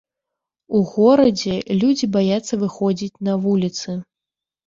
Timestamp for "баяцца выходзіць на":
2.15-3.35